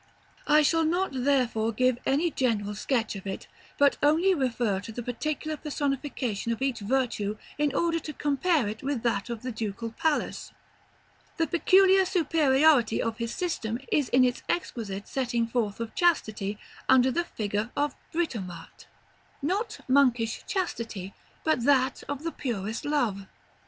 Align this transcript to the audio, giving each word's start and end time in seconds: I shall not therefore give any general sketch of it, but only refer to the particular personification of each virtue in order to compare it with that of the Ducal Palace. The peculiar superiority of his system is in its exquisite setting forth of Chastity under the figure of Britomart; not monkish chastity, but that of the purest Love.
I 0.47 0.63
shall 0.63 0.83
not 0.83 1.11
therefore 1.13 1.71
give 1.71 1.99
any 2.07 2.31
general 2.31 2.73
sketch 2.73 3.15
of 3.15 3.27
it, 3.27 3.47
but 3.77 3.99
only 4.01 4.33
refer 4.33 4.79
to 4.79 4.91
the 4.91 5.03
particular 5.03 5.57
personification 5.57 6.51
of 6.51 6.59
each 6.63 6.79
virtue 6.79 7.37
in 7.59 7.75
order 7.75 7.99
to 7.99 8.11
compare 8.13 8.67
it 8.67 8.81
with 8.81 9.03
that 9.03 9.29
of 9.29 9.43
the 9.43 9.51
Ducal 9.51 9.91
Palace. 9.91 10.53
The 11.37 11.45
peculiar 11.45 12.03
superiority 12.05 12.99
of 12.99 13.19
his 13.19 13.35
system 13.35 13.77
is 13.91 14.09
in 14.09 14.23
its 14.25 14.41
exquisite 14.49 15.07
setting 15.07 15.45
forth 15.45 15.79
of 15.79 15.93
Chastity 15.93 16.57
under 16.89 17.11
the 17.11 17.23
figure 17.25 17.69
of 17.77 17.93
Britomart; 18.11 18.87
not 19.43 19.81
monkish 19.87 20.41
chastity, 20.47 21.13
but 21.43 21.63
that 21.65 22.01
of 22.09 22.23
the 22.23 22.31
purest 22.31 22.85
Love. 22.85 23.27